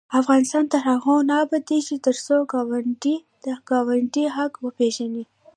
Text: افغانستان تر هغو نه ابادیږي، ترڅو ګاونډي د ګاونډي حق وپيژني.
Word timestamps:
افغانستان 0.19 0.63
تر 0.71 0.81
هغو 0.89 1.15
نه 1.29 1.35
ابادیږي، 1.45 1.95
ترڅو 2.05 2.35
ګاونډي 2.51 3.15
د 3.43 3.45
ګاونډي 3.69 4.25
حق 4.35 4.53
وپيژني. 4.65 5.23